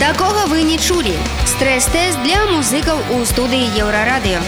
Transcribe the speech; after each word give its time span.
Такога 0.00 0.46
вы 0.46 0.62
не 0.62 0.78
чулі. 0.78 1.16
Стрэс-тэст 1.56 2.20
для 2.22 2.44
музыкаў 2.52 2.98
у 3.16 3.24
студыі 3.24 3.66
Еўрарадыё. 3.80 4.40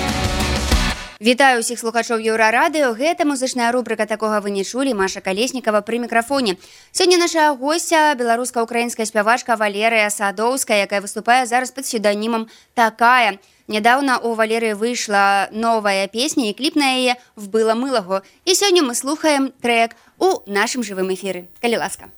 Вітаю 1.19 1.67
ўсіх 1.67 1.83
слухачоў 1.83 2.23
еўрарадыё 2.23 2.95
гэта 2.95 3.27
музычная 3.27 3.75
рубрыка 3.75 4.07
такога 4.07 4.39
вы 4.39 4.55
не 4.55 4.63
чулі 4.63 4.95
Маша 4.95 5.19
калеснікава 5.19 5.83
пры 5.83 5.99
мікрафоне 5.99 6.55
сёння 6.95 7.19
наша 7.19 7.51
госця 7.59 8.15
беларуска-украінская 8.15 9.03
спявачка 9.03 9.59
валерыя 9.59 10.15
садоўская 10.15 10.87
якая 10.87 11.03
выступае 11.03 11.43
зараз 11.51 11.75
пад 11.75 11.91
псевданімам 11.91 12.47
такая 12.79 13.43
нядаўна 13.67 14.23
у 14.23 14.39
валеры 14.39 14.79
выйшла 14.79 15.51
новая 15.51 16.07
песня 16.07 16.51
і 16.51 16.55
кліп 16.55 16.79
на 16.79 16.95
яе 16.95 17.19
вбыла 17.35 17.75
мылагу 17.75 18.23
і 18.47 18.55
сёння 18.55 18.87
мы 18.87 18.95
слухаем 18.95 19.51
трек 19.59 19.99
у 20.23 20.39
нашым 20.47 20.87
жывым 20.87 21.11
эфіры 21.11 21.51
калі 21.59 21.83
ласка 21.83 22.15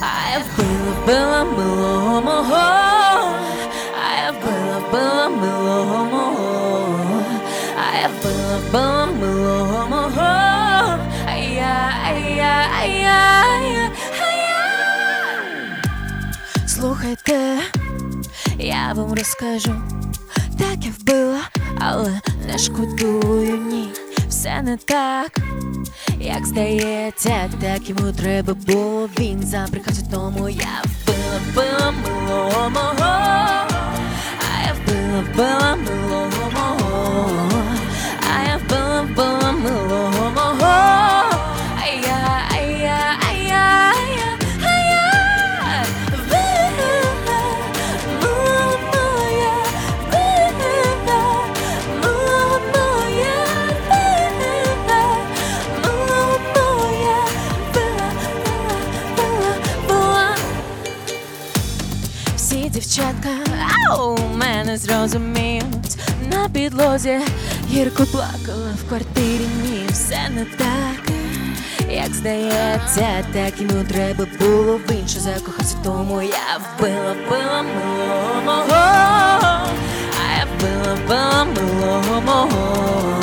А 0.00 0.38
было, 0.56 0.94
было, 1.06 1.44
было 1.56 2.20
мого 2.20 2.54
А 2.54 4.32
было, 4.42 4.80
было, 4.90 5.28
было 5.40 5.84
мого 5.84 6.26
А 7.76 8.08
было, 8.22 8.58
было, 8.72 9.06
было 9.20 9.86
мого 9.86 10.20
А 10.20 11.36
я, 11.36 11.92
а 12.06 12.12
я, 12.12 12.66
а 12.78 12.84
я, 12.84 13.44
а 13.50 13.56
я, 13.58 13.90
а 14.20 14.28
я 14.36 14.58
Слухайте, 16.68 17.58
я 18.58 18.92
вам 18.94 19.14
розкажу 19.14 19.74
Так 20.58 20.84
як 20.84 20.94
було, 21.04 21.38
але 21.80 22.20
не 22.46 22.58
шкодую 22.58 23.56
ні 23.56 23.88
Все 24.28 24.62
не 24.62 24.76
так 24.76 25.40
як 26.19 26.45
здається, 26.45 27.49
так 27.61 27.89
йому 27.89 28.11
треба 28.11 28.53
було. 28.53 29.09
Він 29.19 29.43
забрехався 29.43 30.05
тому 30.11 30.49
я 30.49 30.81
вбила, 30.83 31.39
вбила 31.51 31.91
милого 31.91 32.69
мого, 32.69 32.95
а 33.01 34.67
я 34.67 34.73
вбила, 34.73 35.23
вбила 35.33 35.75
милого 35.75 36.51
мого, 36.53 37.48
підлозі. 66.79 67.19
Гірко 67.69 68.05
плакала 68.05 68.71
в 68.85 68.89
квартирі 68.89 69.47
ні, 69.63 69.85
все 69.91 70.29
не 70.35 70.45
так, 70.45 71.15
як 71.89 72.13
здається, 72.13 73.25
так 73.33 73.61
йому 73.61 73.83
треба 73.83 74.25
було 74.39 74.79
в 74.87 74.91
іншу 74.91 75.19
закохався, 75.19 75.75
тому 75.83 76.21
я 76.21 76.59
вбила, 76.77 77.15
вбила 77.25 77.61
милого 77.63 78.41
мого, 78.45 78.65
а 80.19 80.37
я 80.37 80.45
вбила, 80.45 80.95
вбила 80.95 81.45
милого 81.45 82.21
мого, 82.21 83.21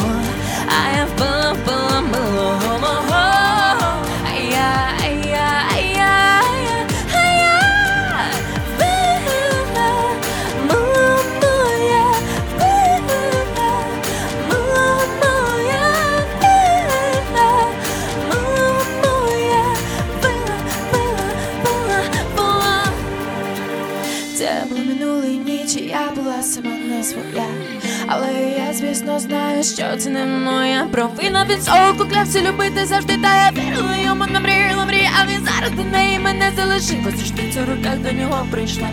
це 30.06 30.12
не 30.12 30.27
моя 30.27 30.89
провина. 30.92 31.46
Він 31.50 31.62
солку 31.62 32.11
клявся 32.11 32.42
любити 32.42 32.86
завжди, 32.86 33.18
та 33.18 33.36
я 33.36 33.50
вірила 33.50 33.96
йому 33.96 34.27
намріяла 34.27 34.84
мрія, 34.84 35.11
а 35.20 35.27
він 35.27 35.44
зараз 35.44 35.70
до 35.70 35.84
неї 35.84 36.18
мене 36.18 36.52
залишив. 36.56 37.06
Ось 37.08 37.30
ти 37.30 37.61
в 37.61 37.70
руках 37.70 37.98
до 37.98 38.12
нього 38.12 38.46
прийшла. 38.50 38.89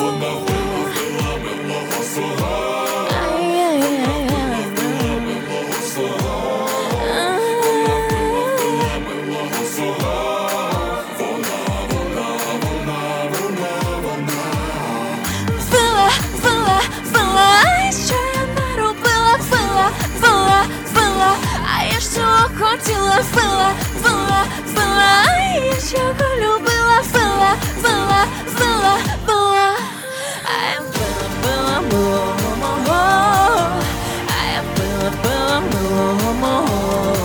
Вона 0.00 0.30
Вбила, 2.06 2.85
хотіла, 22.75 23.19
вбила, 23.21 23.71
вбила, 23.95 24.43
вбила, 24.65 25.23
а 25.27 25.41
я 25.55 25.73
чого 25.91 26.35
любила, 26.35 27.01
вбила, 27.03 27.51
вбила, 27.77 28.25
вбила, 28.47 28.93
вбила, 29.23 29.75
а 30.43 30.53
я 30.73 30.81
вбила, 30.81 31.23
вбила 31.31 31.81
милого 31.81 32.55
мого, 32.61 33.03
а 34.27 34.41
я 34.53 34.61
вбила, 34.61 35.09
вбила 35.11 35.59
милого 35.59 36.33
мого, 36.33 37.24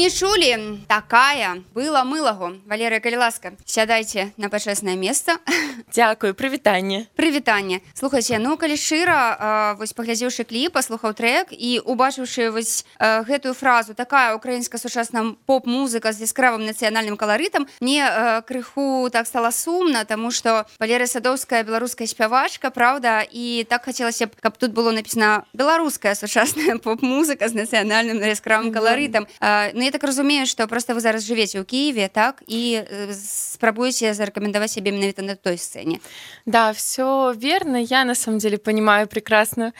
Не 0.00 0.08
чулі 0.08 0.80
такая 0.88 1.60
была 1.76 2.08
мылагу 2.08 2.56
Валерыя 2.64 3.04
калі 3.04 3.20
ласка 3.20 3.52
сядайце 3.68 4.32
на 4.40 4.48
пачэснае 4.48 4.96
месца 4.96 5.36
Дякую, 5.94 6.32
прывітанне. 6.32 7.04
прывітанне 7.16 7.84
слухайце 7.92 8.38
ну 8.40 8.56
калі 8.56 8.80
шчыра 8.80 9.76
вось 9.76 9.92
паглядзеўшы 9.92 10.48
кліп 10.48 10.72
паслухаў 10.72 11.12
трек 11.12 11.52
і 11.52 11.84
убачыўшы 11.84 12.48
вось 12.48 12.88
а, 12.96 13.20
гэтую 13.28 13.52
фразу 13.52 13.92
такая 13.92 14.32
украінска 14.34 14.78
сучасная 14.80 15.36
поп-музыка 15.44 16.12
з 16.16 16.24
яскравым 16.24 16.64
нацыянальным 16.64 17.20
каларытам 17.20 17.68
мне 17.84 18.00
а, 18.00 18.40
крыху 18.40 19.10
так 19.12 19.26
стала 19.26 19.50
сумна 19.50 20.06
тому 20.08 20.30
что 20.30 20.64
Валерыя 20.80 21.12
садоўская 21.12 21.62
беларуская 21.62 22.08
спявачка 22.08 22.70
Праўда 22.70 23.20
і 23.20 23.66
так 23.68 23.84
хацелася 23.84 24.32
б 24.32 24.40
каб 24.40 24.56
тут 24.56 24.72
было 24.72 24.92
написано 24.92 25.44
беларуская 25.52 26.14
сучасная 26.14 26.78
поп-музыка 26.80 27.52
з 27.52 27.52
нацыянальным 27.52 28.16
яскравым 28.24 28.72
каларытам 28.72 29.28
А, 29.40 29.68
ну 29.74 29.90
я 29.90 29.90
так 29.90 29.99
разумею 30.03 30.45
что 30.45 30.67
просто 30.67 30.93
вы 30.93 30.99
зараз 30.99 31.27
жывеце 31.27 31.59
ў 31.59 31.65
Киеве 31.65 32.07
так 32.07 32.43
і 32.47 32.81
э, 32.81 33.13
спрабуеце 33.13 34.13
зарэкамендаваць 34.13 34.71
сябе 34.71 34.91
менавіта 34.91 35.21
на 35.21 35.35
той 35.35 35.57
сцэне 35.57 35.99
Да, 36.45 36.71
все 36.73 37.33
верно. 37.35 37.77
Я 37.77 38.05
на 38.05 38.15
самом 38.15 38.39
деле 38.39 38.57
понимаю 38.57 39.07
прекрасно. 39.07 39.73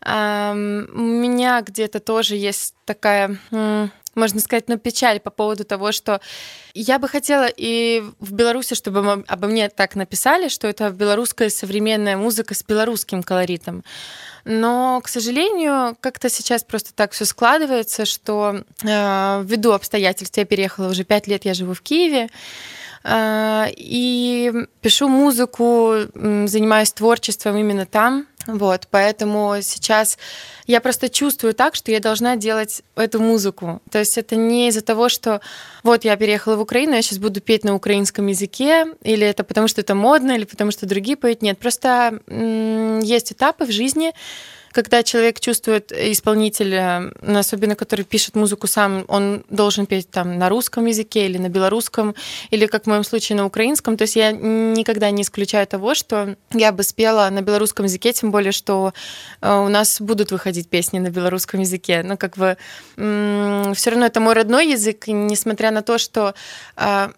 Ам, 0.00 0.86
У 0.94 1.00
меня 1.00 1.60
где-то 1.60 2.00
тоже 2.00 2.36
есть 2.36 2.74
такая, 2.84 3.36
м, 3.50 3.90
можно 4.19 4.39
сказать, 4.39 4.67
ну, 4.67 4.77
печаль 4.77 5.19
по 5.19 5.29
поводу 5.31 5.63
того, 5.63 5.91
что 5.91 6.21
я 6.73 6.99
бы 6.99 7.07
хотела 7.07 7.47
и 7.47 8.03
в 8.19 8.33
Беларуси, 8.33 8.75
чтобы 8.75 9.23
обо 9.27 9.47
мне 9.47 9.69
так 9.69 9.95
написали, 9.95 10.49
что 10.49 10.67
это 10.67 10.89
белорусская 10.91 11.49
современная 11.49 12.17
музыка 12.17 12.53
с 12.53 12.63
белорусским 12.63 13.23
колоритом. 13.23 13.83
Но, 14.45 15.01
к 15.03 15.07
сожалению, 15.07 15.97
как-то 15.99 16.29
сейчас 16.29 16.63
просто 16.63 16.93
так 16.93 17.11
все 17.11 17.25
складывается, 17.25 18.05
что 18.05 18.63
э, 18.83 19.43
ввиду 19.43 19.71
обстоятельств 19.71 20.37
я 20.37 20.45
переехала 20.45 20.89
уже 20.89 21.03
пять 21.03 21.27
лет, 21.27 21.45
я 21.45 21.53
живу 21.53 21.73
в 21.73 21.81
Киеве, 21.81 22.29
э, 23.03 23.65
и 23.75 24.51
пишу 24.81 25.07
музыку, 25.07 25.95
занимаюсь 26.13 26.93
творчеством 26.93 27.57
именно 27.57 27.85
там. 27.85 28.27
Вот, 28.57 28.87
поэтому 28.89 29.55
сейчас 29.61 30.17
я 30.65 30.81
просто 30.81 31.09
чувствую 31.09 31.53
так, 31.53 31.75
что 31.75 31.91
я 31.91 31.99
должна 31.99 32.35
делать 32.35 32.81
эту 32.95 33.19
музыку. 33.19 33.81
То 33.91 33.99
есть 33.99 34.17
это 34.17 34.35
не 34.35 34.67
из-за 34.69 34.81
того, 34.81 35.09
что 35.09 35.41
вот 35.83 36.03
я 36.05 36.15
переехала 36.15 36.55
в 36.55 36.61
Украину, 36.61 36.95
я 36.95 37.01
сейчас 37.01 37.17
буду 37.19 37.41
петь 37.41 37.63
на 37.63 37.75
украинском 37.75 38.27
языке, 38.27 38.85
или 39.01 39.25
это 39.25 39.43
потому 39.43 39.67
что 39.67 39.81
это 39.81 39.95
модно, 39.95 40.33
или 40.33 40.45
потому 40.45 40.71
что 40.71 40.85
другие 40.85 41.17
поют. 41.17 41.41
Нет, 41.41 41.57
просто 41.57 42.19
м- 42.27 42.99
есть 42.99 43.31
этапы 43.31 43.65
в 43.65 43.71
жизни, 43.71 44.13
когда 44.71 45.03
человек 45.03 45.39
чувствует 45.39 45.91
исполнителя, 45.91 47.11
особенно 47.21 47.75
который 47.75 48.05
пишет 48.05 48.35
музыку 48.35 48.67
сам, 48.67 49.05
он 49.07 49.43
должен 49.49 49.85
петь 49.85 50.09
там 50.09 50.37
на 50.37 50.49
русском 50.49 50.85
языке 50.85 51.25
или 51.25 51.37
на 51.37 51.49
белорусском, 51.49 52.15
или, 52.49 52.65
как 52.65 52.83
в 52.83 52.87
моем 52.87 53.03
случае, 53.03 53.37
на 53.37 53.45
украинском. 53.45 53.97
То 53.97 54.03
есть 54.03 54.15
я 54.15 54.31
никогда 54.31 55.09
не 55.11 55.23
исключаю 55.23 55.67
того, 55.67 55.95
что 55.95 56.35
я 56.53 56.71
бы 56.71 56.83
спела 56.83 57.29
на 57.29 57.41
белорусском 57.41 57.85
языке, 57.85 58.13
тем 58.13 58.31
более, 58.31 58.51
что 58.51 58.93
э, 59.41 59.53
у 59.53 59.69
нас 59.69 60.01
будут 60.01 60.31
выходить 60.31 60.69
песни 60.69 60.99
на 60.99 61.09
белорусском 61.09 61.59
языке. 61.59 62.03
Но 62.03 62.17
как 62.17 62.37
бы 62.37 62.57
все 62.95 63.89
равно 63.89 64.05
это 64.05 64.19
мой 64.19 64.33
родной 64.33 64.71
язык, 64.71 65.07
несмотря 65.07 65.71
на 65.71 65.81
то, 65.81 65.97
что 65.97 66.33
э, 66.75 67.09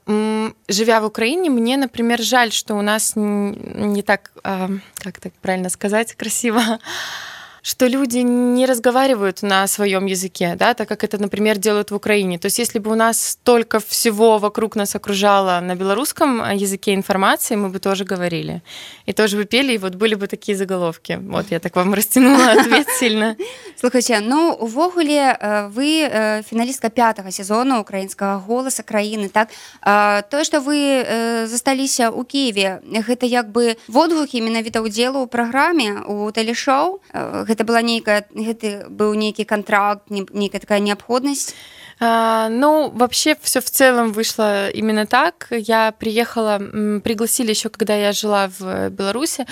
живя 0.68 1.02
в 1.02 1.06
Украине, 1.06 1.50
мне, 1.50 1.78
например, 1.78 2.22
жаль, 2.22 2.52
что 2.52 2.76
у 2.76 2.82
нас 2.82 3.14
не 3.16 4.02
так, 4.04 4.32
э, 4.44 4.68
как 4.96 5.20
так 5.20 5.34
правильно 5.42 5.70
сказать, 5.70 6.14
красиво, 6.16 6.80
что 7.67 7.89
люди 7.89 8.19
не 8.19 8.65
разговаривают 8.65 9.43
на 9.43 9.67
своем 9.67 10.07
языке, 10.07 10.55
да, 10.57 10.75
так 10.75 10.89
как 10.89 11.03
это, 11.03 11.19
например, 11.19 11.59
делают 11.59 11.91
в 11.91 11.97
Украине. 11.97 12.39
То 12.39 12.47
есть 12.47 12.61
если 12.61 12.79
бы 12.79 12.93
у 12.93 12.95
нас 12.95 13.21
столько 13.21 13.81
всего 13.81 14.39
вокруг 14.39 14.77
нас 14.77 14.95
окружало 14.95 15.59
на 15.59 15.75
белорусском 15.75 16.49
языке 16.55 16.95
информации, 16.95 17.57
мы 17.57 17.71
бы 17.71 17.81
тоже 17.81 18.05
говорили. 18.05 18.63
И 19.07 19.13
тоже 19.13 19.37
бы 19.37 19.47
пели, 19.47 19.73
и 19.73 19.79
вот 19.79 19.97
были 19.97 20.15
бы 20.15 20.29
такие 20.29 20.57
заголовки. 20.57 21.19
Вот 21.21 21.47
я 21.51 21.59
так 21.59 21.75
вам 21.75 21.93
растянула 21.93 22.53
ответ 22.53 22.87
сильно. 23.01 23.37
Слухайте, 23.81 24.21
ну, 24.21 24.53
увогуле 24.53 25.37
вы 25.75 26.43
фіналістка 26.49 26.89
пятого 26.89 27.31
сезона 27.31 27.81
украінскага 27.81 28.37
голаса 28.47 28.83
краіны 28.83 29.29
так 29.29 29.49
тое 30.31 30.45
што 30.45 30.61
вы 30.61 31.47
засталіся 31.47 32.11
ў 32.11 32.25
Киеве 32.25 32.81
гэта 33.03 33.27
як 33.27 33.51
бы 33.51 33.77
водгукі 33.89 34.41
менавіта 34.41 34.87
ўдзелу 34.87 35.27
ў 35.27 35.27
праграме 35.27 36.07
у 36.07 36.31
тэлешоу 36.31 37.03
гэта 37.52 37.68
была 37.68 37.84
нейкая 37.84 38.24
гэты 38.32 38.88
быў 38.88 39.14
нейкі 39.20 39.44
контракт 39.44 40.08
нейкая 40.10 40.64
такая 40.64 40.80
неабходнасць 40.80 41.52
А, 42.04 42.50
ну, 42.50 42.90
вообще 42.90 43.38
все 43.44 43.62
в 43.62 43.70
целом 43.70 44.12
вышло 44.12 44.70
именно 44.72 45.06
так. 45.06 45.46
Я 45.52 45.92
приехала, 45.92 46.58
пригласили 47.04 47.52
еще, 47.52 47.70
когда 47.70 47.96
я 47.96 48.12
жила 48.12 48.50
в 48.58 48.90
Беларуси, 48.90 49.46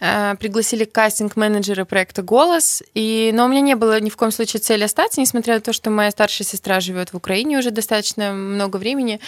а, 0.00 0.34
пригласили 0.36 0.84
кастинг-менеджера 0.84 1.84
проекта 1.84 2.22
«Голос», 2.22 2.82
и, 2.94 3.32
но 3.34 3.44
у 3.44 3.48
меня 3.48 3.60
не 3.60 3.74
было 3.76 4.00
ни 4.00 4.08
в 4.08 4.16
коем 4.16 4.32
случае 4.32 4.60
цели 4.60 4.84
остаться, 4.84 5.20
несмотря 5.20 5.56
на 5.56 5.60
то, 5.60 5.74
что 5.74 5.90
моя 5.90 6.10
старшая 6.10 6.46
сестра 6.46 6.80
живет 6.80 7.12
в 7.12 7.18
Украине 7.18 7.58
уже 7.58 7.70
достаточно 7.70 8.32
много 8.32 8.78
времени. 8.78 9.20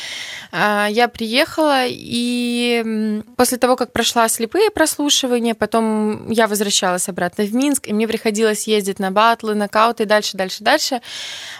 А, 0.51 0.87
я 0.91 1.09
приехала, 1.09 1.83
и 1.87 3.23
после 3.37 3.59
того, 3.59 3.77
как 3.77 3.93
прошла 3.93 4.31
слепые 4.31 4.71
прослушивания, 4.71 5.55
потом 5.55 6.31
я 6.31 6.47
возвращалась 6.47 7.07
обратно 7.11 7.45
в 7.45 7.55
Минск, 7.55 7.89
и 7.89 7.93
мне 7.93 8.09
приходилось 8.09 8.67
ездить 8.67 8.99
на 8.99 9.11
батлы, 9.11 9.55
нокауты, 9.55 10.05
и 10.05 10.07
дальше, 10.07 10.39
дальше, 10.39 10.65
дальше. 10.65 11.03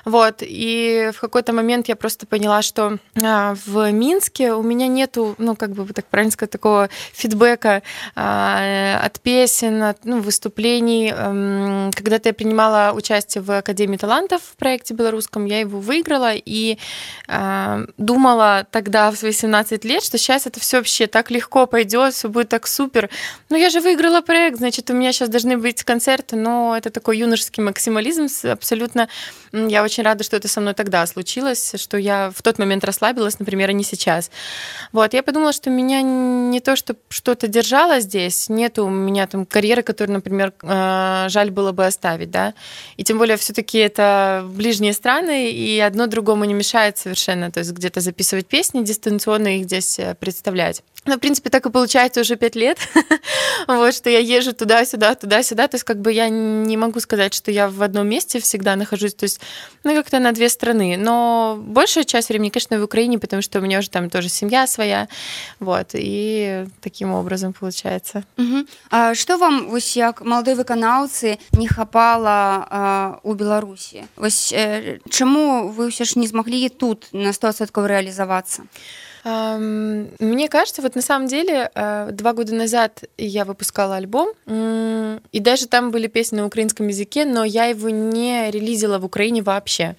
Вот, 0.07 0.37
и 0.41 1.02
в 1.11 1.21
какой-то 1.21 1.53
момент 1.53 1.89
я 1.89 1.97
просто 1.97 2.27
поняла, 2.27 2.63
что 2.63 2.99
а, 3.23 3.55
в 3.67 3.91
Минске 3.91 4.53
у 4.53 4.63
меня 4.63 4.87
нету, 4.87 5.35
ну, 5.39 5.57
как 5.57 5.71
бы 5.71 5.87
так 5.93 6.07
правильно 6.07 6.31
сказать, 6.31 6.51
такого 6.51 6.89
фидбэка 7.13 7.83
а, 8.15 9.01
от 9.05 9.21
песен, 9.21 9.83
от 9.83 10.05
ну, 10.05 10.21
выступлений. 10.21 11.13
А, 11.15 11.91
когда-то 11.95 12.29
я 12.29 12.33
принимала 12.33 12.93
участие 12.95 13.43
в 13.43 13.51
Академии 13.51 13.97
талантов 13.97 14.43
в 14.43 14.57
проекте 14.57 14.95
белорусском, 14.95 15.45
я 15.47 15.61
его 15.61 15.81
выиграла 15.81 16.33
и 16.35 16.79
а, 17.29 17.81
думала 17.97 18.67
тогда 18.71 19.11
в 19.11 19.17
свои 19.17 19.33
17 19.33 19.85
лет, 19.85 20.03
что 20.03 20.19
сейчас 20.19 20.47
это 20.47 20.61
все 20.61 20.79
вообще 20.79 21.07
так 21.07 21.31
легко 21.31 21.67
пойдет, 21.67 22.15
все 22.15 22.29
будет 22.29 22.49
так 22.49 22.67
супер. 22.67 23.11
Ну, 23.49 23.57
я 23.57 23.71
же 23.71 23.81
выиграла 23.81 24.21
проект, 24.21 24.59
значит, 24.59 24.91
у 24.91 24.95
меня 24.95 25.13
сейчас 25.13 25.29
должны 25.29 25.57
быть 25.57 25.83
концерты, 25.83 26.37
но 26.37 26.77
это 26.77 26.91
такой 26.91 27.19
юношеский 27.19 27.63
максимализм 27.63 28.27
абсолютно. 28.45 29.09
Я 29.53 29.85
очень 29.85 30.03
рада, 30.03 30.25
что 30.25 30.37
это 30.37 30.49
со 30.49 30.61
мной 30.63 30.73
тогда 30.73 31.05
случилось, 31.07 31.75
что 31.77 31.99
я 31.99 32.33
в 32.35 32.41
тот 32.41 32.59
момент 32.59 32.85
расслабилась, 32.85 33.39
например, 33.39 33.69
а 33.69 33.73
не 33.73 33.85
сейчас. 33.85 34.31
Вот, 34.93 35.13
я 35.13 35.23
подумала, 35.23 35.53
что 35.53 35.69
меня 35.69 36.01
не 36.01 36.61
то, 36.61 36.75
что 36.75 36.97
что-то 37.11 37.49
держало 37.49 38.01
здесь, 38.01 38.49
нет 38.49 38.79
у 38.79 38.89
меня 38.89 39.27
там 39.27 39.45
карьеры, 39.45 39.83
которую, 39.83 40.15
например, 40.15 40.55
э, 40.63 41.27
жаль 41.29 41.51
было 41.51 41.73
бы 41.73 41.85
оставить, 41.85 42.31
да, 42.31 42.55
и 42.97 43.05
тем 43.05 43.19
более 43.19 43.37
все 43.37 43.53
таки 43.53 43.77
это 43.77 44.45
ближние 44.49 44.95
страны, 44.95 45.51
и 45.51 45.79
одно 45.81 46.07
другому 46.07 46.45
не 46.45 46.55
мешает 46.55 46.97
совершенно, 46.97 47.51
то 47.51 47.61
есть 47.61 47.73
где-то 47.73 48.01
записывать 48.01 48.47
песни 48.47 48.83
дистанционно 48.83 49.59
их 49.59 49.65
здесь 49.65 49.99
э, 49.99 50.15
представлять. 50.15 50.83
Ну, 51.05 51.17
в 51.17 51.19
принципе, 51.19 51.51
так 51.51 51.67
и 51.67 51.71
получается 51.71 52.21
уже 52.21 52.37
пять 52.37 52.55
лет, 52.55 52.79
вот, 53.67 53.93
что 53.93 54.09
я 54.09 54.21
езжу 54.21 54.53
туда-сюда, 54.53 55.17
туда-сюда, 55.17 55.67
то 55.67 55.75
есть 55.75 55.85
как 55.85 56.01
бы 56.01 56.13
я 56.13 56.29
не 56.29 56.77
могу 56.77 57.01
сказать, 57.01 57.35
что 57.35 57.51
я 57.51 57.69
в 57.69 57.83
одном 57.83 58.07
месте 58.07 58.39
всегда 58.39 58.77
нахожусь, 58.77 59.15
то 59.15 59.25
есть, 59.25 59.41
ну, 59.83 59.95
как-то 59.97 60.21
на 60.21 60.31
две 60.31 60.49
страны, 60.49 60.97
но 60.97 61.59
большая 61.61 62.05
часть 62.05 62.29
времени, 62.29 62.51
конечно, 62.51 62.79
в 62.79 62.85
Украине, 62.85 63.19
потому 63.19 63.43
что 63.43 63.59
у 63.59 63.63
меня 63.63 63.81
уже 63.81 63.91
там 63.91 64.11
тоже 64.11 64.29
семья 64.29 64.69
своя, 64.69 65.09
вот, 65.59 65.89
и 65.95 66.67
таким 66.81 67.13
образом 67.13 67.53
получается. 67.53 68.23
Угу. 68.39 68.67
А 68.91 69.15
что 69.17 69.39
вам, 69.39 69.71
вось, 69.71 69.97
як 69.97 70.21
молодой 70.21 70.55
выканаўцы, 70.55 71.39
не 71.53 71.67
хапала 71.67 72.67
а, 72.71 73.19
у 73.25 73.35
Беларусі? 73.35 74.05
Вось, 74.17 74.53
э, 74.53 75.01
чаму 75.11 75.69
вы 75.69 75.91
все 75.91 76.05
ж 76.05 76.17
не 76.17 76.29
смогли 76.29 76.69
тут 76.69 77.09
на 77.13 77.33
100% 77.33 77.87
реализоваться? 77.89 78.63
Мне 79.25 80.49
кажется, 80.49 80.83
вот 80.83 80.97
на 80.97 81.03
самом 81.03 81.29
деле 81.29 81.71
э, 81.73 82.09
два 82.11 82.33
года 82.33 82.55
назад 82.55 83.05
я 83.17 83.45
выпускала 83.45 83.95
альбом, 83.95 84.31
и 84.49 85.41
даже 85.41 85.69
там 85.69 85.93
были 85.93 86.09
песни 86.09 86.39
на 86.39 86.47
украинском 86.47 86.89
языке, 86.89 87.25
но 87.25 87.45
я 87.45 87.67
его 87.67 87.89
не 87.89 88.51
релизила 88.51 88.99
в 88.99 89.05
Украине 89.05 89.43
вообще. 89.43 89.95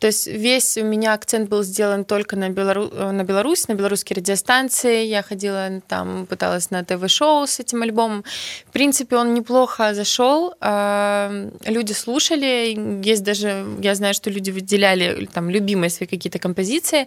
То 0.00 0.08
есть 0.08 0.26
весь 0.26 0.76
у 0.76 0.84
меня 0.84 1.14
акцент 1.14 1.48
был 1.48 1.62
сделан 1.62 2.04
только 2.04 2.34
на, 2.34 2.48
Белору... 2.48 2.90
Э, 2.92 3.12
на 3.12 3.22
Беларусь, 3.22 3.68
на 3.68 3.74
белорусские 3.74 4.16
радиостанции. 4.16 5.04
Я 5.04 5.22
ходила 5.22 5.80
там, 5.86 6.26
пыталась 6.26 6.70
на 6.70 6.84
ТВ-шоу 6.84 7.46
с 7.46 7.60
этим 7.60 7.82
альбомом. 7.82 8.24
В 8.66 8.72
принципе, 8.72 9.16
он 9.16 9.34
неплохо 9.34 9.94
зашел. 9.94 10.54
Люди 10.60 11.92
слушали. 11.92 12.76
Есть 13.04 13.22
даже, 13.22 13.64
я 13.80 13.94
знаю, 13.94 14.14
что 14.14 14.30
люди 14.30 14.50
выделяли 14.50 15.28
там 15.32 15.48
любимые 15.48 15.90
свои 15.90 16.08
какие-то 16.08 16.40
композиции. 16.40 17.06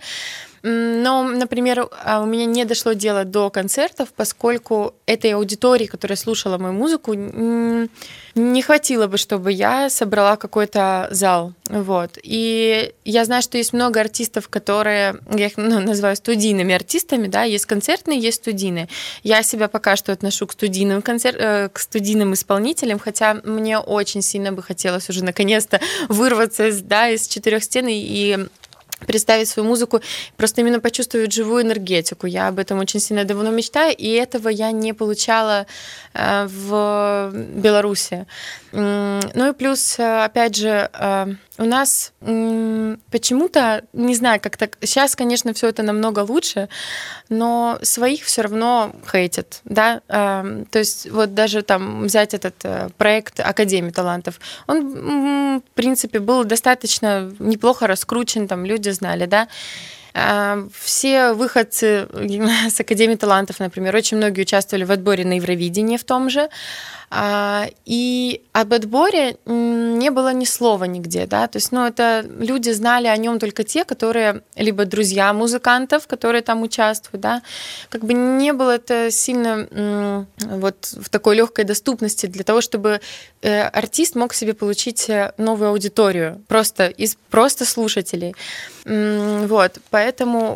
Но, 0.64 1.24
например, 1.24 1.88
а, 2.04 2.22
у 2.22 2.26
меня 2.26 2.46
не 2.46 2.66
дошло 2.66 2.94
дело 2.94 3.26
до 3.26 3.50
концертов, 3.50 4.10
поскольку 4.16 4.96
этой 5.06 5.34
аудитории, 5.34 5.86
которая 5.86 6.18
слушала 6.18 6.58
мою 6.58 6.74
музыку, 6.74 7.14
не 7.14 8.62
хватило 8.62 9.08
бы, 9.08 9.18
чтобы 9.18 9.52
я 9.52 9.90
собрала 9.90 10.36
какой-то 10.36 11.08
зал. 11.12 11.54
Вот. 11.70 12.18
И 12.24 12.94
я 13.04 13.26
знаю, 13.26 13.42
что 13.42 13.58
есть 13.58 13.74
много 13.74 14.00
артистов, 14.00 14.48
которые, 14.48 15.20
я 15.32 15.48
их 15.48 15.58
ну, 15.58 15.80
называю 15.80 16.16
студийными 16.16 16.74
артистами, 16.74 17.28
да, 17.28 17.44
есть 17.44 17.66
концертные, 17.66 18.20
есть 18.20 18.38
студийные. 18.38 18.90
Я 19.24 19.44
себя 19.44 19.68
пока 19.68 19.96
что 19.96 20.12
отношу 20.12 20.48
к 20.48 20.54
студийным, 20.54 21.02
концерт, 21.02 21.38
э, 21.40 21.70
к 21.70 21.80
студийным 21.80 22.34
исполнителям, 22.34 23.00
хотя 23.00 23.36
мне 23.44 23.80
очень 23.80 24.22
сильно 24.22 24.52
бы 24.52 24.62
хотелось 24.62 25.10
уже 25.10 25.24
наконец-то 25.24 25.80
вырваться 26.08 26.72
да, 26.84 27.10
из 27.10 27.28
четырех 27.28 27.64
стен 27.64 27.88
и 27.90 28.48
представить 29.06 29.48
свою 29.48 29.70
музыку, 29.70 30.02
просто 30.38 30.62
именно 30.62 30.80
почувствовать 30.80 31.32
живую 31.32 31.64
энергетику. 31.64 32.28
Я 32.28 32.48
об 32.48 32.60
этом 32.60 32.80
очень 32.80 33.00
сильно 33.00 33.26
давно 33.26 33.52
мечтаю, 33.52 33.96
и 33.96 34.10
этого 34.14 34.50
я 34.50 34.72
не 34.72 34.94
получала 34.94 35.68
э, 36.14 36.48
в 36.48 37.32
Беларуси. 37.34 38.26
Ну 38.72 39.50
и 39.50 39.54
плюс, 39.54 39.98
э, 39.98 40.26
опять 40.26 40.56
же, 40.56 40.90
э, 40.94 41.28
у 41.60 41.64
нас 41.64 42.14
почему-то, 42.20 43.84
не 43.94 44.16
знаю, 44.16 44.40
как 44.40 44.58
так, 44.58 44.78
сейчас, 44.82 45.16
конечно, 45.16 45.54
все 45.54 45.70
это 45.70 45.82
намного 45.82 46.20
лучше, 46.20 46.70
но 47.30 47.80
своих 47.82 48.26
все 48.26 48.44
равно 48.44 48.92
хейтят, 49.12 49.62
да, 49.64 50.02
то 50.08 50.80
есть 50.80 51.10
вот 51.10 51.34
даже 51.34 51.64
там 51.64 52.04
взять 52.04 52.36
этот 52.36 52.94
проект 52.98 53.40
Академии 53.40 53.90
талантов, 53.90 54.40
он, 54.68 55.62
в 55.62 55.72
принципе, 55.74 56.20
был 56.20 56.44
достаточно 56.44 57.34
неплохо 57.40 57.88
раскручен, 57.88 58.48
там 58.48 58.64
люди 58.64 58.87
знали, 58.94 59.26
да, 59.26 59.48
все 60.74 61.34
выходцы 61.34 62.08
с 62.70 62.80
Академии 62.80 63.16
талантов, 63.16 63.60
например, 63.60 63.96
очень 63.96 64.18
многие 64.18 64.42
участвовали 64.42 64.84
в 64.84 64.92
отборе 64.92 65.26
на 65.26 65.34
Евровидении 65.34 65.98
в 65.98 66.04
том 66.04 66.30
же. 66.30 66.50
А, 67.10 67.68
и 67.86 68.42
об 68.52 68.74
отборе 68.74 69.38
не 69.46 70.10
было 70.10 70.34
ни 70.34 70.44
слова 70.44 70.84
нигде, 70.84 71.26
да, 71.26 71.48
то 71.48 71.56
есть, 71.58 71.72
ну, 71.72 71.86
это 71.86 72.26
люди 72.38 72.72
знали 72.72 73.08
о 73.08 73.16
нем 73.16 73.40
только 73.40 73.64
те, 73.64 73.86
которые 73.86 74.42
либо 74.58 74.84
друзья 74.84 75.32
музыкантов, 75.32 76.06
которые 76.06 76.42
там 76.42 76.64
участвуют, 76.64 77.22
да, 77.22 77.44
как 77.88 78.04
бы 78.04 78.14
не 78.14 78.52
было 78.52 78.72
это 78.72 79.10
сильно 79.10 80.28
вот 80.38 80.86
в 81.00 81.08
такой 81.10 81.38
легкой 81.38 81.64
доступности 81.64 82.26
для 82.26 82.44
того, 82.44 82.60
чтобы 82.60 83.00
э, 83.42 83.62
артист 83.62 84.16
мог 84.16 84.34
себе 84.34 84.54
получить 84.54 85.10
э, 85.10 85.32
новую 85.38 85.70
аудиторию 85.70 86.44
просто 86.50 86.88
из 86.88 87.18
просто 87.30 87.64
слушателей. 87.64 88.36
Вот, 88.84 89.80
поэтому, 89.90 90.07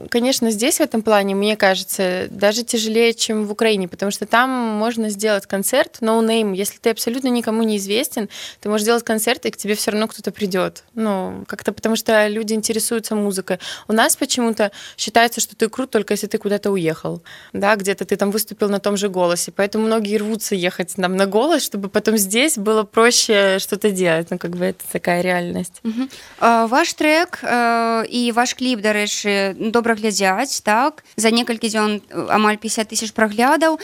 конечно, 0.09 0.51
здесь 0.51 0.77
в 0.77 0.81
этом 0.81 1.01
плане, 1.01 1.35
мне 1.35 1.55
кажется, 1.55 2.27
даже 2.29 2.63
тяжелее, 2.63 3.13
чем 3.13 3.45
в 3.45 3.51
Украине, 3.51 3.87
потому 3.87 4.11
что 4.11 4.25
там 4.25 4.49
можно 4.49 5.09
сделать 5.09 5.45
концерт, 5.45 5.97
no 6.01 6.21
name, 6.25 6.55
если 6.55 6.77
ты 6.77 6.89
абсолютно 6.89 7.27
никому 7.27 7.63
не 7.63 7.77
известен, 7.77 8.29
ты 8.59 8.69
можешь 8.69 8.83
сделать 8.83 9.03
концерт, 9.03 9.45
и 9.45 9.51
к 9.51 9.57
тебе 9.57 9.75
все 9.75 9.91
равно 9.91 10.07
кто-то 10.07 10.31
придет. 10.31 10.83
Ну, 10.93 11.43
как-то 11.47 11.71
потому 11.71 11.95
что 11.95 12.27
люди 12.27 12.53
интересуются 12.53 13.15
музыкой. 13.15 13.59
У 13.87 13.93
нас 13.93 14.15
почему-то 14.15 14.71
считается, 14.97 15.41
что 15.41 15.55
ты 15.55 15.69
крут 15.69 15.91
только 15.91 16.13
если 16.13 16.27
ты 16.27 16.37
куда-то 16.37 16.71
уехал, 16.71 17.21
да, 17.53 17.75
где-то 17.75 18.05
ты 18.05 18.15
там 18.15 18.31
выступил 18.31 18.69
на 18.69 18.79
том 18.79 18.97
же 18.97 19.09
голосе, 19.09 19.51
поэтому 19.51 19.85
многие 19.85 20.17
рвутся 20.17 20.55
ехать 20.55 20.97
нам 20.97 21.15
на 21.15 21.25
голос, 21.25 21.63
чтобы 21.63 21.89
потом 21.89 22.17
здесь 22.17 22.57
было 22.57 22.83
проще 22.83 23.59
что-то 23.59 23.91
делать. 23.91 24.31
Ну, 24.31 24.37
как 24.37 24.51
бы 24.51 24.65
это 24.65 24.83
такая 24.91 25.21
реальность. 25.21 25.81
Угу. 25.83 26.09
А, 26.39 26.67
ваш 26.67 26.93
трек 26.93 27.39
э, 27.41 28.05
и 28.09 28.31
ваш 28.31 28.55
кліп 28.55 28.81
дарэчы 28.81 29.40
добра 29.57 29.95
глядзяць 29.95 30.61
так. 30.63 31.03
За 31.15 31.31
некалькі 31.31 31.67
дзён 31.67 31.99
амаль 32.29 32.57
50 32.61 32.91
тысяч 32.91 33.11
праглядаў 33.17 33.79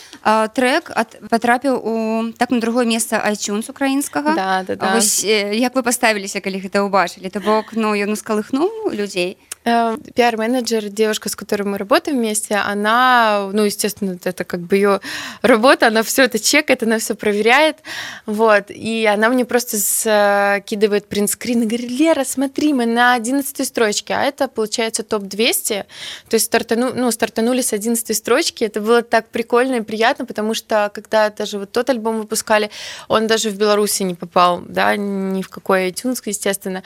трек 0.53 0.91
ад 0.93 1.17
патрапіў 1.29 1.75
у 1.77 1.95
так 2.37 2.51
на 2.51 2.59
другое 2.59 2.85
месца 2.85 3.21
iTunes 3.25 3.69
украінскага. 3.69 4.35
Да, 4.35 4.63
да, 4.63 4.75
да. 4.75 4.93
Вось, 4.95 5.23
як 5.23 5.75
вы 5.75 5.83
паставіліся 5.83 6.41
калі 6.41 6.61
гэта 6.61 6.85
ўбачылі 6.85 7.29
то 7.29 7.39
бок 7.41 7.73
ну 7.73 7.93
ён 7.97 8.13
ускалыхнуў 8.13 8.93
людзей. 8.93 9.37
Э, 9.37 9.56
пиар-менеджер, 9.67 10.89
девушка, 10.89 11.29
с 11.29 11.35
которой 11.35 11.63
мы 11.63 11.77
работаем 11.77 12.17
вместе, 12.17 12.55
она, 12.55 13.49
ну, 13.51 13.63
естественно, 13.63 14.17
это 14.23 14.43
как 14.45 14.61
бы 14.61 14.75
ее 14.75 15.01
работа, 15.41 15.87
она 15.87 16.03
все 16.03 16.23
это 16.23 16.39
чекает, 16.39 16.83
она 16.83 16.99
все 16.99 17.15
проверяет, 17.15 17.77
вот, 18.25 18.65
и 18.69 19.05
она 19.05 19.29
мне 19.29 19.43
просто 19.43 19.77
скидывает 19.77 21.07
принтскрин 21.07 21.63
и 21.63 21.65
говорит, 21.65 21.91
Лера, 21.91 22.23
смотри, 22.23 22.73
мы 22.73 22.85
на 22.85 23.13
11 23.15 23.67
строчке, 23.67 24.13
а 24.13 24.23
это, 24.23 24.47
получается, 24.47 25.03
топ-200, 25.03 25.83
то 26.29 26.33
есть 26.33 26.45
стартану, 26.45 26.93
ну, 26.93 27.11
стартанули 27.11 27.61
с 27.61 27.73
11 27.73 28.15
строчки, 28.15 28.63
это 28.63 28.79
было 28.79 29.01
так 29.01 29.27
прикольно 29.29 29.75
и 29.75 29.81
приятно, 29.81 30.25
потому 30.25 30.53
что 30.53 30.89
когда 30.93 31.29
даже 31.29 31.59
вот 31.59 31.71
тот 31.71 31.89
альбом 31.89 32.19
выпускали, 32.19 32.69
он 33.09 33.27
даже 33.27 33.49
в 33.49 33.57
Беларуси 33.57 34.03
не 34.03 34.15
попал, 34.15 34.61
да, 34.65 34.95
ни 34.95 35.41
в 35.41 35.49
какой 35.49 35.89
iTunes, 35.89 36.21
естественно, 36.25 36.83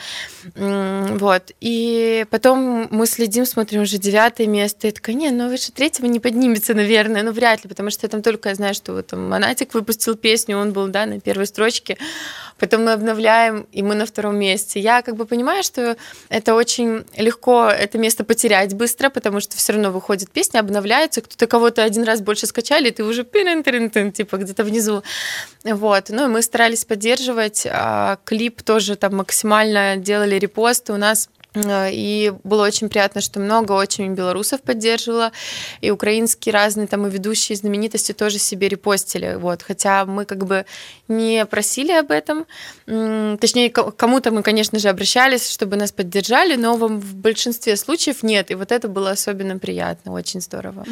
вот, 0.56 1.52
и 1.60 2.26
потом 2.30 2.71
мы 2.90 3.06
следим, 3.06 3.46
смотрим 3.46 3.82
уже 3.82 3.98
девятое 3.98 4.46
место. 4.46 4.86
Я 4.86 4.92
такая, 4.92 5.14
не, 5.14 5.30
ну 5.30 5.48
выше 5.48 5.72
третьего 5.72 6.06
не 6.06 6.20
поднимется, 6.20 6.74
наверное. 6.74 7.22
Ну, 7.22 7.32
вряд 7.32 7.64
ли, 7.64 7.68
потому 7.68 7.90
что 7.90 8.06
я 8.06 8.08
там 8.08 8.22
только 8.22 8.48
я 8.48 8.54
знаю, 8.54 8.74
что 8.74 8.92
вот 8.92 9.08
там 9.08 9.28
Монатик 9.28 9.74
выпустил 9.74 10.16
песню, 10.16 10.56
он 10.56 10.72
был, 10.72 10.88
да, 10.88 11.06
на 11.06 11.20
первой 11.20 11.46
строчке. 11.46 11.96
Потом 12.58 12.84
мы 12.84 12.92
обновляем, 12.92 13.66
и 13.72 13.82
мы 13.82 13.94
на 13.94 14.06
втором 14.06 14.36
месте. 14.36 14.78
Я 14.78 15.02
как 15.02 15.16
бы 15.16 15.26
понимаю, 15.26 15.64
что 15.64 15.96
это 16.28 16.54
очень 16.54 17.04
легко 17.16 17.66
это 17.66 17.98
место 17.98 18.22
потерять 18.22 18.74
быстро, 18.74 19.10
потому 19.10 19.40
что 19.40 19.56
все 19.56 19.72
равно 19.72 19.90
выходит 19.90 20.30
песня, 20.30 20.60
обновляется, 20.60 21.22
кто-то 21.22 21.46
кого-то 21.46 21.82
один 21.82 22.04
раз 22.04 22.20
больше 22.20 22.46
скачали, 22.46 22.88
и 22.88 22.92
ты 22.92 23.02
уже 23.02 23.24
типа 23.24 24.36
где-то 24.36 24.64
внизу. 24.64 25.02
Вот. 25.64 26.10
Ну, 26.10 26.26
и 26.26 26.28
мы 26.28 26.42
старались 26.42 26.84
поддерживать. 26.84 27.66
А 27.68 28.18
клип 28.24 28.62
тоже 28.62 28.96
там 28.96 29.16
максимально 29.16 29.96
делали 29.96 30.36
репосты. 30.36 30.92
У 30.92 30.96
нас 30.96 31.28
и 31.54 32.32
было 32.44 32.64
очень 32.64 32.88
приятно, 32.88 33.20
что 33.20 33.40
много 33.40 33.72
очень 33.72 34.14
белорусов 34.14 34.62
поддерживало, 34.62 35.32
и 35.80 35.90
украинские 35.90 36.52
разные 36.52 36.86
там 36.86 37.06
и 37.06 37.10
ведущие 37.10 37.56
знаменитости 37.56 38.12
тоже 38.12 38.38
себе 38.38 38.68
репостили, 38.68 39.36
вот, 39.38 39.62
хотя 39.62 40.06
мы 40.06 40.24
как 40.24 40.46
бы 40.46 40.64
не 41.08 41.44
просили 41.46 41.92
об 41.92 42.10
этом, 42.10 42.46
точнее, 42.86 43.70
кому-то 43.70 44.30
мы, 44.30 44.42
конечно 44.42 44.78
же, 44.78 44.88
обращались, 44.88 45.50
чтобы 45.50 45.76
нас 45.76 45.92
поддержали, 45.92 46.56
но 46.56 46.76
в 46.76 47.14
большинстве 47.14 47.76
случаев 47.76 48.22
нет, 48.22 48.50
и 48.50 48.54
вот 48.54 48.72
это 48.72 48.88
было 48.88 49.10
особенно 49.10 49.58
приятно, 49.58 50.12
очень 50.12 50.40
здорово 50.40 50.84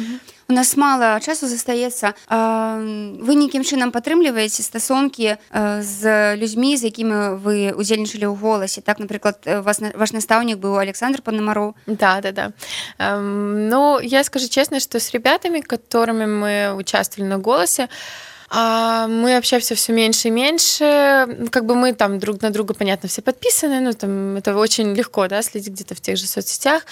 У 0.50 0.52
нас 0.52 0.76
мало 0.76 1.20
часу 1.20 1.46
застаецца 1.46 2.14
вы 2.26 3.32
нейкім 3.38 3.62
чынам 3.62 3.94
падтрымліваеце 3.94 4.66
стасункі 4.66 5.38
з 5.80 6.00
людзьмі 6.36 6.74
з 6.74 6.90
якімі 6.90 7.38
вы 7.38 7.70
удзельнічалі 7.70 8.26
ў 8.26 8.34
голасе 8.34 8.82
так 8.82 8.98
напрыклад 8.98 9.38
вас 9.46 9.78
ваш 9.94 10.10
настаўнік 10.10 10.56
них 10.56 10.62
был 10.62 10.78
Александр 10.78 11.22
Пономаров. 11.22 11.74
Да, 11.86 12.20
да, 12.20 12.32
да. 12.32 12.52
Эм, 12.98 13.68
ну, 13.68 14.00
я 14.00 14.24
скажу 14.24 14.48
честно, 14.48 14.80
что 14.80 14.98
с 14.98 15.12
ребятами, 15.12 15.60
которыми 15.60 16.26
мы 16.26 16.74
участвовали 16.76 17.28
на 17.28 17.38
«Голосе», 17.38 17.88
а 18.53 19.07
мы 19.07 19.37
общаемся 19.37 19.75
все 19.75 19.93
меньше 19.93 20.27
и 20.27 20.31
меньше. 20.31 21.47
Как 21.51 21.65
бы 21.65 21.73
мы 21.73 21.93
там 21.93 22.19
друг 22.19 22.41
на 22.41 22.49
друга, 22.49 22.73
понятно, 22.73 23.07
все 23.07 23.21
подписаны, 23.21 23.79
ну, 23.79 23.93
там 23.93 24.35
это 24.35 24.57
очень 24.57 24.93
легко, 24.93 25.29
да, 25.29 25.41
следить 25.41 25.71
где-то 25.71 25.95
в 25.95 26.01
тех 26.01 26.17
же 26.17 26.27
соцсетях. 26.27 26.83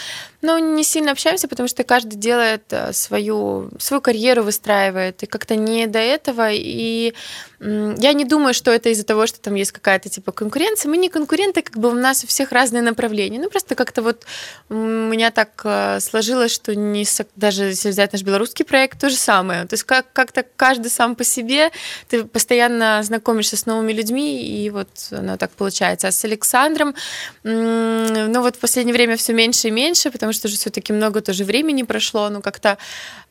Но 0.42 0.58
не 0.58 0.86
сильно 0.86 1.12
общаемся, 1.12 1.50
потому 1.50 1.68
что 1.68 1.84
каждый 1.84 2.16
делает 2.16 2.64
э, 2.70 2.94
свою, 2.94 3.72
свою 3.78 4.00
карьеру 4.00 4.44
выстраивает, 4.44 5.22
и 5.24 5.26
как-то 5.26 5.58
не 5.58 5.86
до 5.88 6.00
этого. 6.00 6.50
И 6.50 7.14
я 7.60 8.14
не 8.14 8.24
думаю, 8.24 8.54
что 8.54 8.72
это 8.72 8.88
из-за 8.88 9.04
того, 9.04 9.28
что 9.28 9.42
там 9.42 9.56
есть 9.56 9.74
какая-то 9.74 10.08
типа 10.08 10.32
конкуренция. 10.32 10.90
Мы 10.90 10.96
не 10.96 11.10
конкуренты, 11.10 11.62
как 11.62 11.78
бы 11.78 11.90
у 11.90 11.94
нас 11.94 12.24
у 12.24 12.28
всех 12.28 12.54
разные 12.54 12.82
направления. 12.82 13.38
Ну, 13.38 13.50
просто 13.50 13.76
как-то 13.76 14.02
вот 14.02 14.24
у 14.70 14.76
меня 14.76 15.30
так 15.30 15.60
э, 15.66 16.00
сложилось, 16.00 16.54
что 16.54 16.74
не 16.74 17.06
даже 17.36 17.66
если 17.66 17.90
взять 17.90 18.14
наш 18.14 18.22
белорусский 18.22 18.64
проект, 18.64 19.02
то 19.02 19.10
же 19.10 19.18
самое. 19.18 19.66
То 19.66 19.74
есть 19.74 19.84
как- 19.84 20.14
как-то 20.14 20.46
каждый 20.56 20.90
сам 20.90 21.16
по 21.16 21.26
себе 21.26 21.49
себе, 21.50 21.72
ты 22.08 22.24
постоянно 22.24 23.02
знакомишься 23.04 23.58
с 23.58 23.66
новыми 23.66 23.94
людьми, 23.94 24.42
и 24.44 24.70
вот 24.70 24.88
оно 25.12 25.38
так 25.38 25.52
получается. 25.52 26.08
А 26.08 26.12
с 26.12 26.24
Александром, 26.26 26.96
ну 27.44 28.42
вот 28.42 28.56
в 28.56 28.60
последнее 28.60 28.94
время 28.94 29.16
все 29.16 29.34
меньше 29.34 29.68
и 29.68 29.72
меньше, 29.72 30.12
потому 30.12 30.34
что 30.34 30.48
уже 30.48 30.58
все-таки 30.58 30.94
много 30.94 31.22
тоже 31.22 31.44
времени 31.44 31.84
прошло, 31.84 32.30
ну 32.30 32.42
как-то 32.42 32.78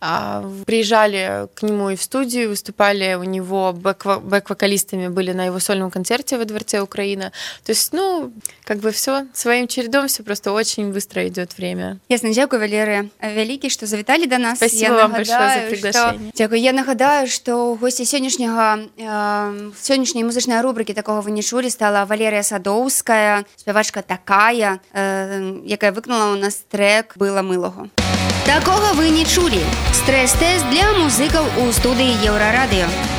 а, 0.00 0.44
приезжали 0.64 1.48
к 1.54 1.62
нему 1.62 1.90
и 1.90 1.96
в 1.96 2.02
студию, 2.02 2.48
выступали 2.48 3.14
у 3.14 3.24
него 3.24 3.72
бэк-вокалистами, 3.72 5.08
были 5.08 5.32
на 5.32 5.46
его 5.46 5.58
сольном 5.58 5.90
концерте 5.90 6.38
во 6.38 6.44
Дворце 6.44 6.80
Украина. 6.80 7.32
То 7.64 7.72
есть, 7.72 7.92
ну, 7.92 8.32
как 8.64 8.78
бы 8.78 8.92
все 8.92 9.26
своим 9.34 9.66
чередом, 9.66 10.06
все 10.06 10.22
просто 10.22 10.52
очень 10.52 10.92
быстро 10.92 11.26
идет 11.26 11.58
время. 11.58 11.98
Ясно, 12.08 12.32
дякую, 12.32 12.60
Валерия 12.60 13.10
Великий, 13.20 13.70
что 13.70 13.86
завитали 13.86 14.26
до 14.26 14.38
нас. 14.38 14.58
Спасибо 14.58 14.84
я 14.84 14.92
вам 14.92 15.12
нагадаю, 15.12 15.40
большое 15.40 15.62
за 15.62 15.70
приглашение. 15.70 16.30
Что... 16.30 16.38
Дякую. 16.38 16.60
Я 16.60 16.72
нагадаю, 16.72 17.28
что 17.28 17.74
гости 17.74 18.04
сённяшняга 18.07 18.79
э, 18.97 19.71
сённяшняй 19.81 20.23
музычнай 20.23 20.61
рубрыкі 20.61 20.93
такого 20.93 21.21
вы 21.21 21.31
не 21.31 21.41
чулі 21.43 21.69
стала 21.69 22.05
Валерія 22.05 22.43
Садоўская 22.43 23.45
спявачка 23.57 24.01
такая 24.01 24.79
э, 24.93 25.61
якая 25.65 25.91
выкнула 25.91 26.33
у 26.33 26.37
нас 26.37 26.63
трек 26.69 27.17
было 27.17 27.41
мылого 27.41 27.89
такога 28.45 28.93
вы 28.93 29.09
не 29.09 29.25
чулі 29.25 29.63
стрэс-тэст 30.03 30.69
для 30.69 30.91
музыкаў 30.99 31.45
у 31.63 31.71
студыі 31.71 32.13
еўрарадыё 32.27 33.16